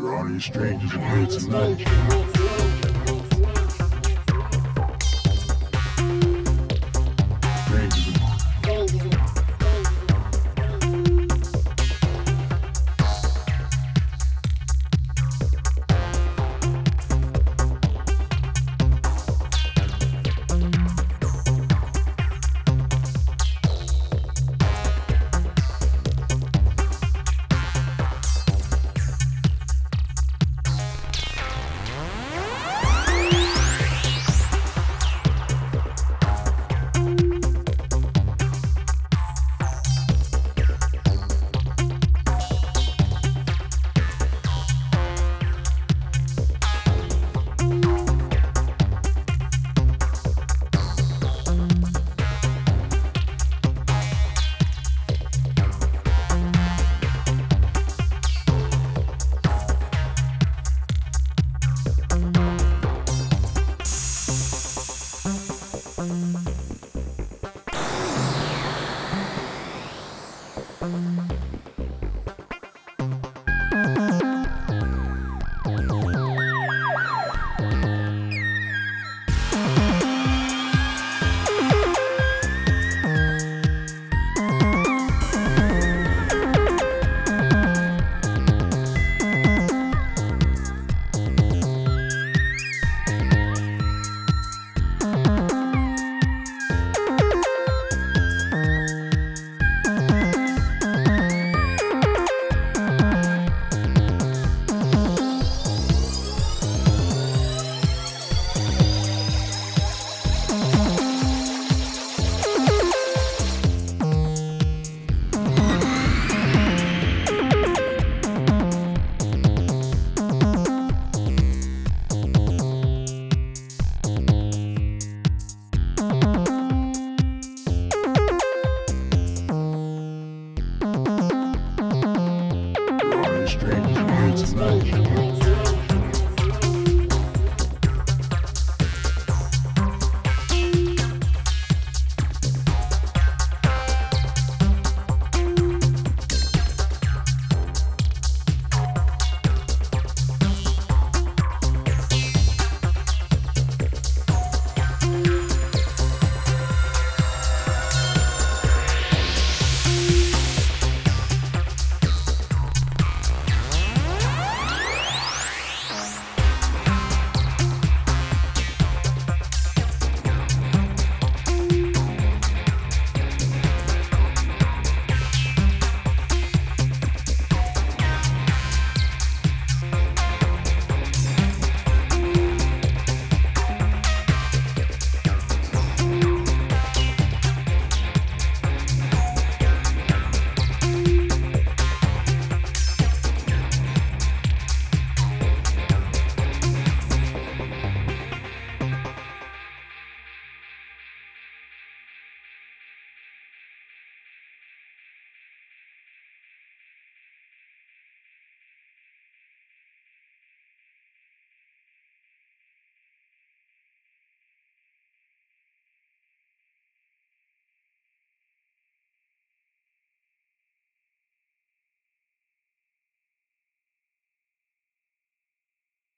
[0.00, 2.49] You're all these strangers in here tonight.